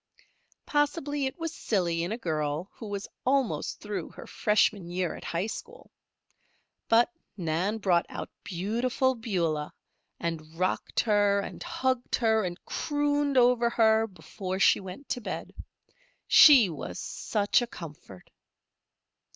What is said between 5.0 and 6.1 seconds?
at high school,